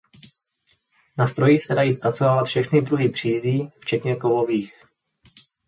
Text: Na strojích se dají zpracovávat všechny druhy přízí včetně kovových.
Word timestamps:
Na 1.17 1.27
strojích 1.27 1.65
se 1.65 1.75
dají 1.75 1.93
zpracovávat 1.93 2.47
všechny 2.47 2.81
druhy 2.81 3.09
přízí 3.09 3.71
včetně 3.79 4.15
kovových. 4.15 4.73